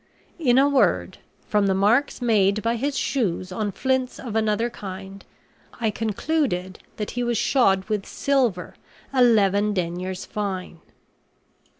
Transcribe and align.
In 0.39 0.57
a 0.57 0.67
word, 0.67 1.19
from 1.47 1.67
the 1.67 1.75
marks 1.75 2.23
made 2.23 2.63
by 2.63 2.75
his 2.75 2.97
shoes 2.97 3.51
on 3.51 3.71
flints 3.71 4.19
of 4.19 4.35
another 4.35 4.67
kind, 4.67 5.23
I 5.79 5.91
concluded 5.91 6.79
that 6.97 7.11
he 7.11 7.23
was 7.23 7.37
shod 7.37 7.83
with 7.83 8.07
silver 8.07 8.73
eleven 9.13 9.73
deniers 9.75 10.25
fine." 10.25 10.79